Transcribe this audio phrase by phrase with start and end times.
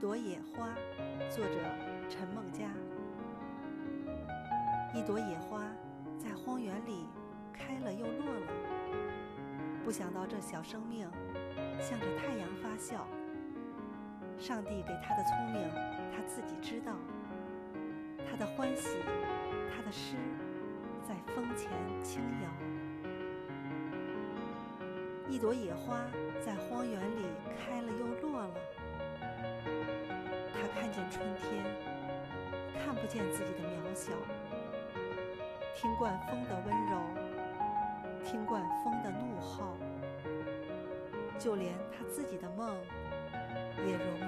[0.00, 0.68] 朵野花，
[1.28, 1.58] 作者
[2.08, 2.66] 陈梦佳。
[4.94, 5.64] 一朵野花
[6.16, 7.08] 在荒原里
[7.52, 8.46] 开了又落了，
[9.84, 11.10] 不想到这小生命
[11.80, 13.08] 向着太阳发笑。
[14.38, 15.68] 上帝给他的聪明，
[16.14, 16.92] 他自己知道。
[18.30, 18.98] 他的欢喜，
[19.74, 20.14] 他的诗，
[21.02, 21.72] 在风前
[22.04, 22.48] 轻摇。
[25.28, 26.04] 一朵野花
[26.40, 27.24] 在荒原里
[30.88, 31.62] 看见春天，
[32.82, 34.10] 看不见自己的渺小。
[35.76, 36.96] 听惯风的温柔，
[38.24, 39.76] 听惯风的怒号，
[41.38, 42.74] 就连他自己的梦
[43.86, 44.18] 也容